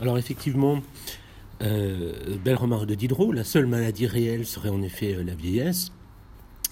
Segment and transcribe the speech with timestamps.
[0.00, 0.80] Alors effectivement,
[1.62, 5.92] euh, belle remarque de Diderot, la seule maladie réelle serait en effet euh, la vieillesse.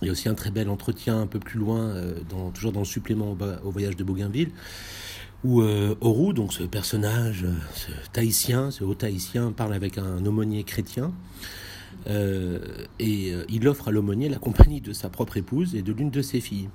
[0.00, 2.14] Il y a aussi un très bel entretien un peu plus loin, euh,
[2.54, 4.50] toujours dans le supplément au, voyage de Bougainville,
[5.44, 5.94] où euh,
[6.32, 7.44] donc ce personnage,
[7.74, 7.90] ce
[8.70, 11.12] ce haut tahitien, parle avec un aumônier chrétien.
[12.06, 16.22] et il offre à l'aumônier la compagnie de sa propre épouse et de l'une de
[16.22, 16.70] ses filles,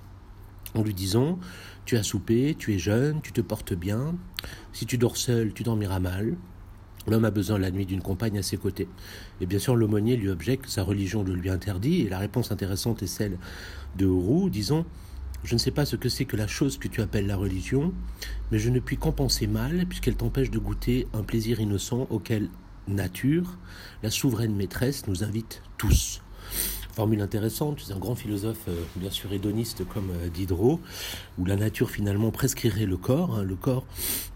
[0.76, 1.40] en lui disant
[1.86, 4.16] Tu as soupé, tu es jeune, tu te portes bien,
[4.72, 6.36] si tu dors seul, tu dormiras mal,
[7.08, 8.88] L'homme a besoin la nuit d'une compagne à ses côtés.
[9.42, 12.52] Et bien sûr, l'aumônier lui objecte que sa religion le lui interdit, et la réponse
[12.52, 13.38] intéressante est celle
[13.98, 14.86] de Roux, disant
[15.44, 17.94] Je ne sais pas ce que c'est que la chose que tu appelles la religion,
[18.52, 22.50] mais je ne puis qu'en penser mal, puisqu'elle t'empêche de goûter un plaisir innocent auquel
[22.88, 23.58] nature,
[24.02, 26.22] la souveraine maîtresse, nous invite tous.
[26.94, 30.80] Formule intéressante, c'est un grand philosophe, euh, bien sûr hédoniste comme euh, Diderot,
[31.40, 33.88] où la nature finalement prescrirait le corps, hein, le corps,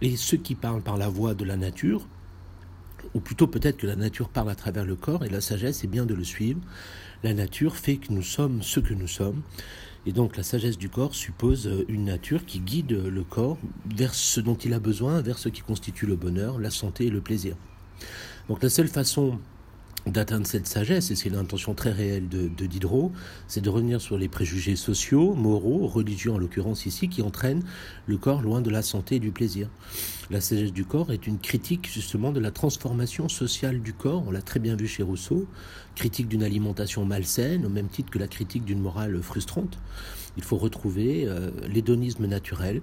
[0.02, 2.08] et ceux qui parlent par la voix de la nature,
[3.14, 5.88] ou plutôt peut-être que la nature parle à travers le corps, et la sagesse est
[5.88, 6.60] bien de le suivre.
[7.22, 9.44] La nature fait que nous sommes ce que nous sommes,
[10.08, 14.16] et donc la sagesse du corps suppose euh, une nature qui guide le corps vers
[14.16, 17.22] ce dont il a besoin, vers ce qui constitue le bonheur, la santé et le
[17.22, 17.56] plaisir.
[18.50, 19.38] Donc la seule façon
[20.12, 23.12] d'atteindre cette sagesse, et c'est l'intention très réelle de, Diderot,
[23.48, 27.64] c'est de revenir sur les préjugés sociaux, moraux, religieux en l'occurrence ici, qui entraînent
[28.06, 29.70] le corps loin de la santé et du plaisir.
[30.30, 34.32] La sagesse du corps est une critique justement de la transformation sociale du corps, on
[34.32, 35.48] l'a très bien vu chez Rousseau,
[35.96, 39.80] critique d'une alimentation malsaine, au même titre que la critique d'une morale frustrante.
[40.38, 42.82] Il faut retrouver euh, l'hédonisme naturel,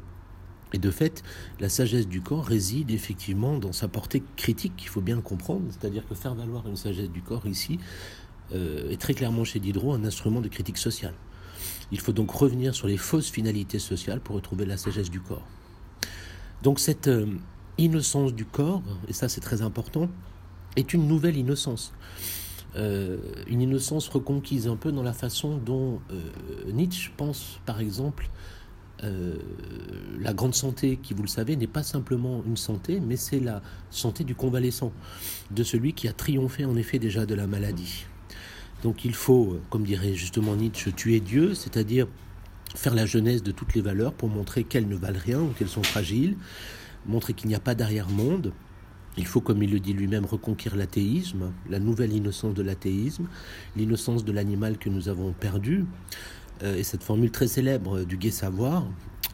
[0.72, 1.22] et de fait,
[1.60, 5.66] la sagesse du corps réside effectivement dans sa portée critique, il faut bien le comprendre,
[5.70, 7.78] c'est-à-dire que faire valoir une sagesse du corps ici
[8.52, 11.14] euh, est très clairement chez Diderot un instrument de critique sociale.
[11.92, 15.46] Il faut donc revenir sur les fausses finalités sociales pour retrouver la sagesse du corps.
[16.62, 17.26] Donc cette euh,
[17.78, 20.08] innocence du corps, et ça c'est très important,
[20.76, 21.92] est une nouvelle innocence.
[22.74, 26.00] Euh, une innocence reconquise un peu dans la façon dont
[26.66, 28.28] Nietzsche pense par exemple
[29.02, 29.34] euh,
[30.20, 33.60] la grande santé, qui vous le savez, n'est pas simplement une santé, mais c'est la
[33.90, 34.92] santé du convalescent,
[35.50, 38.06] de celui qui a triomphé en effet déjà de la maladie.
[38.82, 42.06] Donc il faut, comme dirait justement Nietzsche, tuer Dieu, c'est-à-dire
[42.74, 45.68] faire la jeunesse de toutes les valeurs pour montrer qu'elles ne valent rien ou qu'elles
[45.68, 46.36] sont fragiles,
[47.06, 48.52] montrer qu'il n'y a pas d'arrière-monde.
[49.16, 53.28] Il faut, comme il le dit lui-même, reconquérir l'athéisme, la nouvelle innocence de l'athéisme,
[53.76, 55.84] l'innocence de l'animal que nous avons perdu.
[56.62, 58.86] Euh, et cette formule très célèbre du gai savoir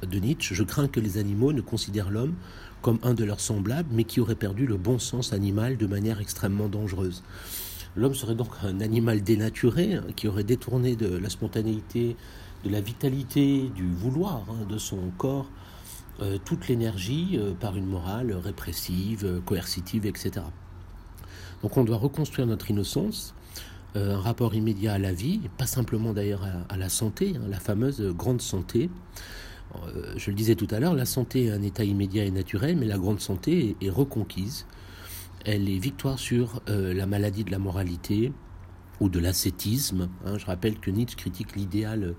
[0.07, 2.35] de Nietzsche, je crains que les animaux ne considèrent l'homme
[2.83, 6.21] comme un de leurs semblables, mais qui aurait perdu le bon sens animal de manière
[6.21, 7.23] extrêmement dangereuse.
[7.97, 12.17] L'homme serait donc un animal dénaturé, hein, qui aurait détourné de la spontanéité,
[12.65, 15.51] de la vitalité, du vouloir hein, de son corps,
[16.23, 20.47] euh, toute l'énergie euh, par une morale répressive, coercitive, etc.
[21.63, 23.35] Donc on doit reconstruire notre innocence,
[23.97, 27.59] euh, un rapport immédiat à la vie, pas simplement d'ailleurs à, la santé, hein, la
[27.59, 28.91] fameuse grande santé.
[29.75, 32.77] Euh, je le disais tout à l'heure, la santé est un état immédiat et naturel,
[32.77, 34.67] mais la grande santé est, reconquise.
[35.45, 38.33] Elle est victoire sur euh, la maladie de la moralité
[39.01, 40.09] ou de l'ascétisme.
[40.25, 40.39] Hein.
[40.39, 42.15] Je rappelle que Nietzsche critique l'idéal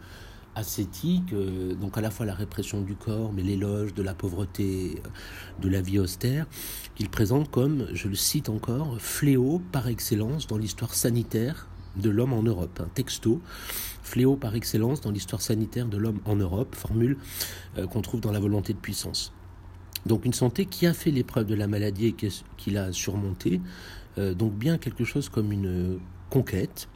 [0.56, 1.34] ascétique,
[1.80, 5.02] donc à la fois la répression du corps, mais l'éloge de la pauvreté,
[5.62, 6.46] de la vie austère,
[6.96, 12.34] qu'il présente comme, je le cite encore, fléau par excellence dans l'histoire sanitaire de l'homme
[12.34, 12.82] en Europe.
[12.84, 13.42] Un texto,
[14.04, 17.18] fléau par excellence dans l'histoire sanitaire de l'homme en Europe, formule
[17.78, 19.34] euh, qu'on trouve dans la volonté de puissance.
[20.06, 22.16] Donc une santé qui a fait l'épreuve de la maladie et
[22.58, 23.62] qui l'a surmontée,
[24.18, 26.88] euh, donc bien quelque chose comme une conquête.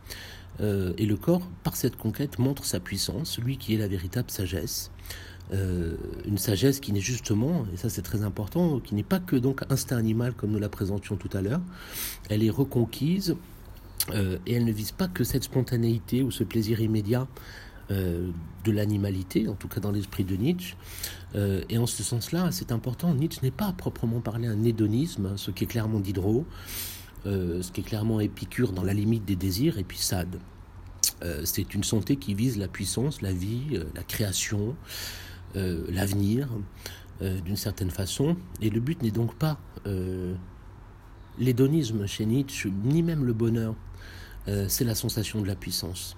[0.61, 4.31] Euh, et le corps, par cette conquête, montre sa puissance, lui qui est la véritable
[4.31, 4.91] sagesse.
[5.53, 5.95] Euh,
[6.25, 9.61] une sagesse qui n'est justement, et ça c'est très important, qui n'est pas que donc
[9.69, 11.61] instinct animal comme nous la présentions tout à l'heure,
[12.29, 13.35] elle est reconquise
[14.11, 17.27] euh, et elle ne vise pas que cette spontanéité ou ce plaisir immédiat
[17.91, 20.75] de l'animalité, en tout cas dans l'esprit de Nietzsche.
[21.35, 25.51] et en ce sens-là, c'est important, Nietzsche n'est pas à proprement parler un hédonisme, ce
[25.51, 26.47] qui est clairement Diderot,
[27.25, 30.39] ce qui est clairement Épicure dans la limite des désirs, et puis Sade.
[31.23, 34.75] Euh, c'est une santé qui vise la puissance, la vie, euh, la création,
[35.55, 36.49] l'avenir,
[37.21, 38.35] d'une certaine façon.
[38.61, 39.57] Et le but n'est donc pas
[41.39, 43.73] l'hédonisme chez Nietzsche, ni même le bonheur.
[44.67, 46.17] c'est la sensation de la puissance.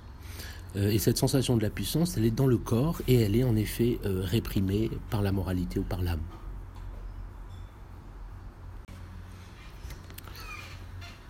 [0.76, 3.56] et cette sensation de la puissance, elle est dans le corps et elle est en
[3.56, 6.24] effet réprimée par la moralité ou par l'âme.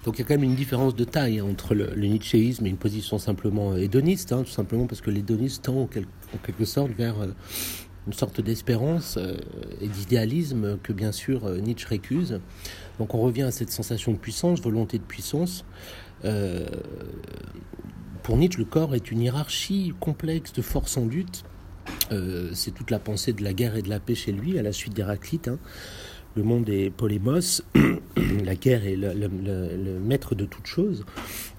[0.07, 2.77] Donc il y a quand même une différence de taille entre le, nietzschéisme et une
[2.77, 7.27] position simplement hédoniste, hein, tout simplement parce que l'hédonisme tend en, quelque sorte vers euh,
[8.07, 9.19] une sorte d'espérance
[9.81, 12.39] et d'idéalisme que bien sûr Nietzsche récuse.
[13.00, 15.65] Donc on revient à cette sensation de puissance, volonté de puissance.
[18.24, 21.44] pour Nietzsche, le corps est une hiérarchie complexe de forces en lutte.
[22.54, 24.71] c'est toute la pensée de la guerre et de la paix chez lui, à la
[24.71, 25.50] suite d'Héraclite.
[25.50, 25.59] Hein
[26.38, 27.63] le monde est polémos,
[28.45, 31.04] la guerre est le, maître de toute chose.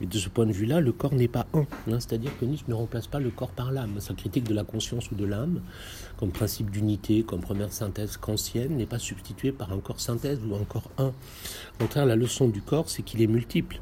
[0.00, 1.66] Et de ce point de vue-là, le corps n'est pas un.
[1.90, 1.98] Hein.
[1.98, 3.98] C'est-à-dire que Nietzsche ne remplace pas le corps par l'âme.
[3.98, 5.62] Sa critique de la conscience ou de l'âme,
[6.16, 10.54] comme principe d'unité, comme première synthèse kantienne, n'est pas substituée par un corps synthèse ou
[10.54, 11.08] un corps un.
[11.08, 13.80] Au contraire, la leçon du corps, c'est qu'il est multiple.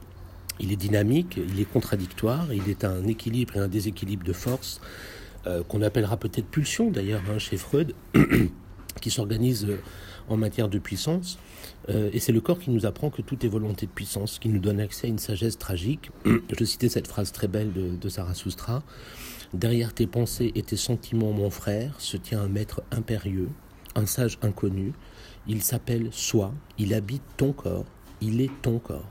[0.61, 4.81] Il est dynamique, il est contradictoire, il est un équilibre et un déséquilibre de force,
[5.47, 7.95] euh, qu'on appellera peut-être pulsion d'ailleurs hein, chez Freud,
[9.01, 9.67] qui s'organise
[10.29, 11.39] en matière de puissance.
[11.89, 14.49] Euh, et c'est le corps qui nous apprend que tout est volonté de puissance, qui
[14.49, 16.11] nous donne accès à une sagesse tragique.
[16.59, 18.83] Je citais cette phrase très belle de, de Zarathustra.
[19.55, 23.49] Derrière tes pensées et tes sentiments, mon frère, se tient un maître impérieux,
[23.95, 24.93] un sage inconnu.
[25.47, 27.87] Il s'appelle soi, il habite ton corps,
[28.21, 29.09] il est ton corps.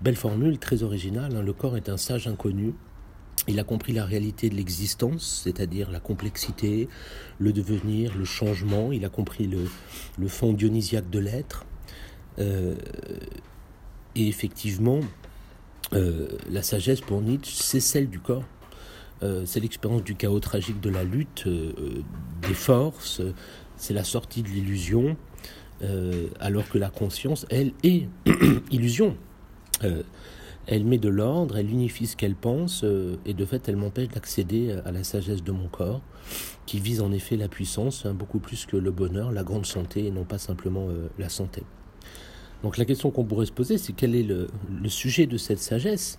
[0.00, 1.36] Belle formule, très originale.
[1.36, 1.42] Hein.
[1.42, 2.74] Le corps est un sage inconnu
[3.48, 6.88] il a compris la réalité de l'existence, c'est-à-dire la complexité,
[7.38, 8.92] le devenir, le changement.
[8.92, 11.64] Il a compris le, fond dionysiaque de l'être.
[12.38, 12.76] Euh,
[14.14, 15.00] et effectivement,
[15.92, 18.44] euh, la sagesse pour Nietzsche, c'est celle du corps.
[19.24, 23.22] Euh, c'est l'expérience du chaos tragique de la lutte, des forces,
[23.76, 25.16] c'est la sortie de l'illusion,
[26.38, 28.06] alors que la conscience, elle, est
[28.70, 29.16] illusion
[30.66, 34.08] elle met de l'ordre, elle unifie ce qu'elle pense, euh, et de fait, elle m'empêche
[34.08, 36.00] d'accéder à la sagesse de mon corps,
[36.66, 40.06] qui vise en effet la puissance, hein, beaucoup plus que le bonheur, la grande santé,
[40.06, 41.62] et non pas simplement euh, la santé.
[42.62, 44.48] Donc la question qu'on pourrait se poser, c'est quel est le,
[44.88, 46.18] sujet de cette sagesse?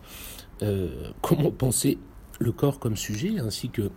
[0.61, 1.97] Euh, Comment penser
[2.39, 3.89] le corps comme sujet, ainsi que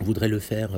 [0.00, 0.70] voudrait le faire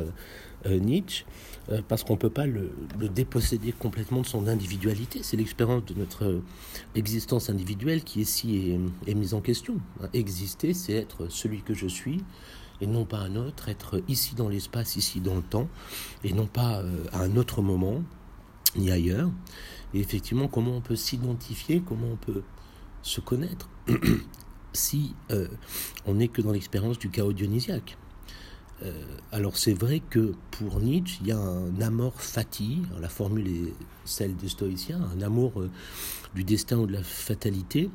[0.68, 1.24] Nietzsche
[1.70, 2.70] euh, parce qu'on ne peut pas le,
[3.12, 5.20] déposséder complètement de son individualité.
[5.22, 6.40] C'est l'expérience de notre
[6.94, 9.76] existence individuelle qui ici est, mise en question.
[10.12, 12.22] Exister, c'est être celui que je suis
[12.80, 15.66] et non pas un autre, être ici dans l'espace, ici dans le temps,
[16.24, 18.02] et non pas euh, à un autre moment,
[18.76, 19.30] ni ailleurs.
[19.94, 22.42] Et effectivement, comment on peut s'identifier, comment on peut
[23.00, 23.70] se connaître
[24.74, 25.48] si euh,
[26.04, 27.96] on n'est que dans l'expérience du chaos dionysiaque.
[28.82, 28.92] Euh,
[29.32, 33.72] alors c'est vrai que pour Nietzsche, il y a un amour fati, la formule est
[34.04, 35.70] celle des stoïciens, un amour euh,
[36.34, 37.88] du destin ou de la fatalité,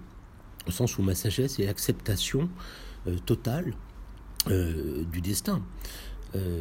[0.67, 2.49] au sens où ma sagesse est l'acceptation
[3.07, 3.73] euh, totale
[4.47, 5.61] du destin.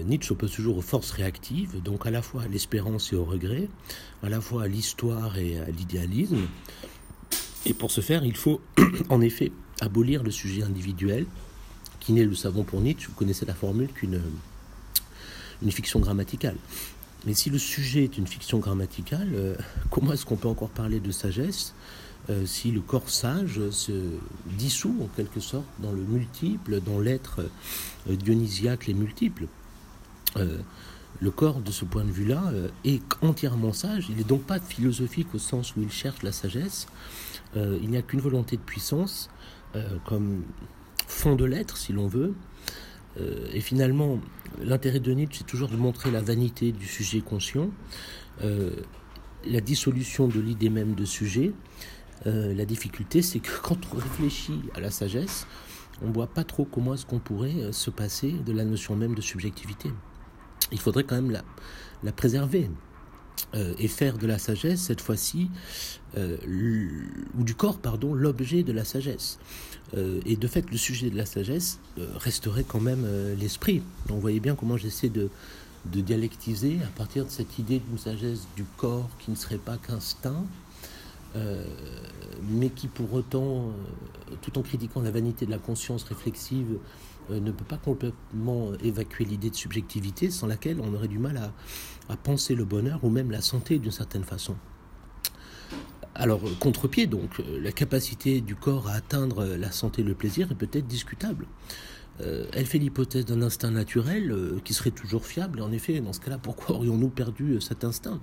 [0.04, 3.70] Nietzsche oppose toujours aux forces réactives, donc à la fois à l'espérance et au regret,
[4.22, 6.46] à la fois à l'histoire et à l'idéalisme.
[7.64, 8.60] Et pour ce faire, il faut
[9.08, 9.50] en effet
[9.80, 11.24] abolir le sujet individuel,
[12.12, 14.20] n'est, le savons pour Nietzsche, vous connaissez la formule, qu'une
[15.62, 16.56] une fiction grammaticale.
[17.26, 19.54] Mais si le sujet est une fiction grammaticale, euh,
[19.90, 21.74] comment est-ce qu'on peut encore parler de sagesse
[22.28, 23.92] euh, si le corps sage se
[24.46, 27.40] dissout en quelque sorte dans le multiple, dans l'être
[28.08, 29.46] euh, dionysiaque les multiples
[30.36, 32.52] Le corps, de ce point de vue-là,
[32.84, 34.06] est entièrement sage.
[34.08, 36.86] Il n'est donc pas philosophique au sens où il cherche la sagesse.
[37.56, 39.28] il n'y a qu'une volonté de puissance,
[40.06, 40.44] comme
[41.10, 42.34] fond de l'être, si l'on veut.
[43.18, 44.18] Euh, et finalement,
[44.62, 47.70] l'intérêt de Nietzsche, c'est toujours de montrer la vanité du sujet conscient,
[48.42, 48.70] euh,
[49.44, 51.52] la dissolution de l'idée même de sujet.
[52.26, 55.46] Euh, la difficulté, c'est que quand on réfléchit à la sagesse,
[56.02, 59.14] on ne voit pas trop comment est-ce qu'on pourrait se passer de la notion même
[59.14, 59.90] de subjectivité.
[60.72, 61.42] Il faudrait quand même la,
[62.02, 62.70] la préserver.
[63.54, 65.50] et faire de la sagesse, cette fois-ci,
[66.16, 69.38] ou du corps, pardon, l'objet de la sagesse.
[69.96, 73.82] Euh, et de fait, le sujet de la sagesse euh, resterait quand même euh, l'esprit.
[74.06, 75.30] Donc, vous voyez bien comment j'essaie de,
[75.84, 80.44] dialectiser à partir de cette idée d'une sagesse du corps qui ne serait pas qu'instinct,
[82.50, 83.72] mais qui pour autant,
[84.42, 86.76] tout en critiquant la vanité de la conscience réflexive,
[87.30, 91.40] ne peut pas complètement évacuer l'idée de subjectivité sans laquelle on aurait du mal
[92.10, 94.56] à penser le bonheur ou même la santé d'une certaine façon.
[96.20, 100.52] Alors, contre-pied, donc, euh, la capacité du corps à atteindre la santé et le plaisir
[100.52, 101.46] est peut-être discutable.
[102.20, 105.60] Euh, elle fait l'hypothèse d'un instinct naturel euh, qui serait toujours fiable.
[105.60, 108.20] Et en effet, dans ce cas-là, pourquoi aurions-nous perdu cet instinct?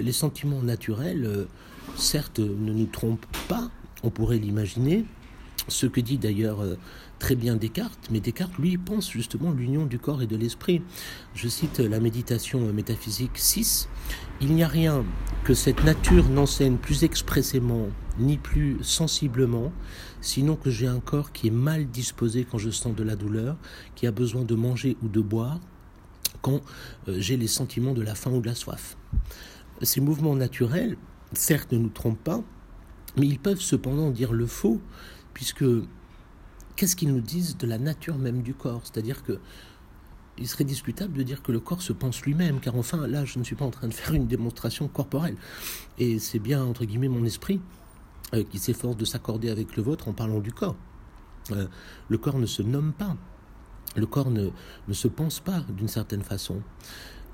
[0.00, 1.46] Les sentiments naturels,
[1.94, 3.70] certes, ne nous trompent pas,
[4.02, 5.04] on pourrait l'imaginer.
[5.68, 6.64] Ce que dit d'ailleurs
[7.18, 10.82] très bien Descartes, mais Descartes, lui, pense justement l'union du corps et de l'esprit.
[11.34, 13.88] Je cite la méditation métaphysique 6.
[14.40, 15.04] Il n'y a rien
[15.44, 19.72] que cette nature n'enseigne plus expressément ni plus sensiblement,
[20.20, 23.56] sinon que j'ai un corps qui est mal disposé quand je sens de la douleur,
[23.94, 25.60] qui a besoin de manger ou de boire,
[26.42, 26.60] quand
[27.08, 28.96] j'ai les sentiments de la faim ou de la soif.
[29.82, 30.96] Ces mouvements naturels,
[31.32, 32.42] certes, ne nous trompent pas,
[33.16, 34.80] mais ils peuvent cependant dire le faux,
[35.32, 35.64] puisque
[36.76, 38.82] qu'est-ce qu'ils nous disent de la nature même du corps?
[38.84, 39.38] C'est-à-dire que
[40.38, 43.38] il serait discutable de dire que le corps se pense lui-même, car enfin, là, je
[43.38, 45.36] ne suis pas en train de faire une démonstration corporelle.
[45.98, 47.60] Et c'est bien, entre guillemets, mon esprit
[48.34, 50.76] euh, qui s'efforce de s'accorder avec le vôtre en parlant du corps.
[51.52, 51.66] Euh,
[52.08, 53.16] le corps ne se nomme pas.
[53.96, 54.48] Le corps ne,
[54.92, 56.62] se pense pas d'une certaine façon.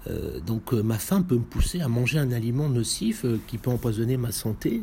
[0.09, 4.17] Euh, donc ma faim peut me pousser à manger un aliment nocif qui peut empoisonner
[4.17, 4.83] ma santé.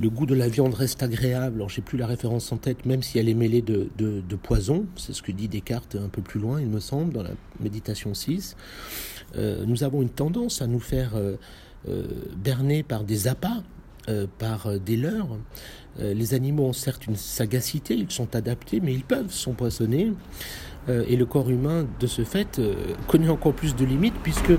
[0.00, 1.56] Le goût de la viande reste agréable.
[1.56, 4.86] Alors, j'ai plus la référence en tête, même si elle est mêlée de, poison.
[4.96, 8.14] C'est ce que dit Descartes un peu plus loin, il me semble, dans la méditation
[8.14, 8.56] 6.
[9.36, 11.12] nous avons une tendance à nous faire
[12.36, 13.62] berner par des appâts
[14.10, 15.38] euh, par euh, des leurres.
[15.98, 20.12] Euh, les animaux ont certes une sagacité, ils sont adaptés, mais ils peuvent s'empoisonner.
[20.86, 22.60] et le corps humain, de ce fait,
[23.08, 24.52] connaît encore plus de limites, puisque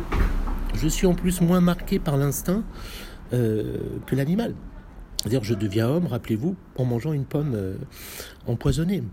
[0.74, 2.63] je suis en plus moins marqué par l'instinct
[3.32, 4.53] que l'animal.
[5.17, 7.58] C'est-à-dire, je deviens homme, rappelez-vous, en mangeant une pomme
[8.48, 9.03] empoisonnée.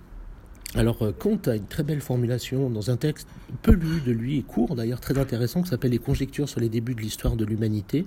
[0.75, 3.29] Alors, euh, Comte a une très belle formulation dans un texte
[3.61, 6.71] peu lu de lui et court, d'ailleurs très intéressant, qui s'appelle Les conjectures sur les
[6.71, 8.07] débuts de l'histoire de l'humanité,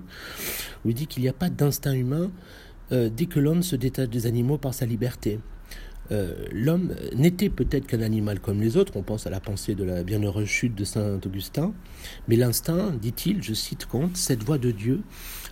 [0.84, 2.32] où il dit qu'il n'y a pas d'instinct humain
[2.90, 5.38] euh, dès que l'homme se détache des animaux par sa liberté.
[6.12, 9.84] Euh, l'homme n'était peut-être qu'un animal comme les autres, on pense à la pensée de
[9.84, 11.72] la bienheureuse chute de Saint Augustin,
[12.28, 15.02] mais l'instinct, dit-il, je cite Kant, cette voix de Dieu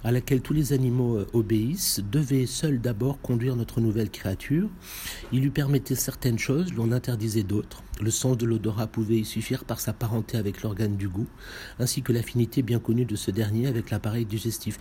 [0.04, 4.68] à laquelle tous les animaux euh, obéissent, devait seul d'abord conduire notre nouvelle créature.
[5.32, 7.82] Il lui permettait certaines choses, lui en interdisait d'autres.
[8.02, 11.28] Le sens de l'odorat pouvait y suffire par sa parenté avec l'organe du goût,
[11.78, 14.78] ainsi que l'affinité bien connue de ce dernier avec l'appareil digestif.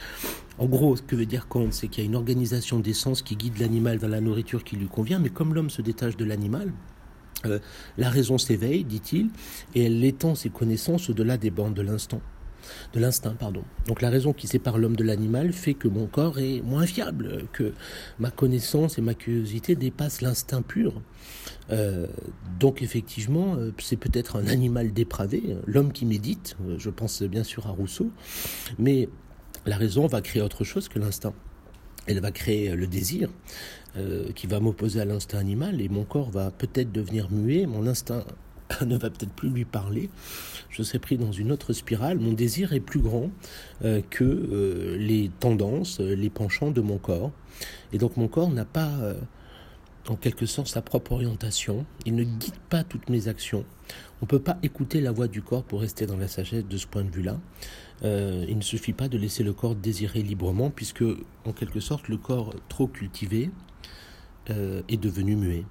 [0.60, 3.22] En gros, ce que veut dire Kant, c'est qu'il y a une organisation des sens
[3.22, 6.26] qui guide l'animal vers la nourriture qui lui convient, mais comme l'homme se détache de
[6.26, 6.72] l'animal,
[7.46, 7.60] euh,
[7.98, 9.30] la raison s'éveille, dit-il,
[9.76, 12.22] et elle étend ses connaissances au-delà des bornes de l'instant
[12.94, 13.64] de l'instinct, pardon.
[13.88, 17.46] Donc la raison qui sépare l'homme de l'animal fait que mon corps est moins fiable,
[17.52, 17.74] que
[18.20, 21.02] ma connaissance et ma curiosité dépassent l'instinct pur.
[21.72, 22.08] Euh,
[22.60, 27.68] donc effectivement, euh, c'est peut-être un animal dépravé, l'homme qui médite, je pense bien sûr
[27.68, 28.12] à Rousseau,
[28.78, 29.10] mais
[29.66, 31.34] la raison va créer autre chose que l'instinct.
[32.06, 33.30] Elle va créer le désir
[34.36, 38.26] qui va m'opposer à l'instinct animal et mon corps va peut-être devenir muet, mon instinct
[38.86, 40.10] ne va peut-être plus lui parler.
[40.70, 42.20] Je serai pris dans une autre spirale.
[42.20, 43.30] Mon désir est plus grand
[43.84, 47.32] euh, que euh, les tendances, euh, les penchants de mon corps.
[47.92, 48.92] Et donc mon corps n'a pas,
[50.10, 51.86] en quelque sorte, sa propre orientation.
[52.06, 53.66] Il ne guide pas toutes mes actions.
[54.22, 56.78] On ne peut pas écouter la voix du corps pour rester dans la sagesse de
[56.78, 57.40] ce point de vue-là.
[58.04, 61.04] il ne suffit pas de laisser le corps désirer librement, puisque,
[61.46, 63.50] en quelque sorte, le corps trop cultivé
[64.48, 65.64] est devenu muet.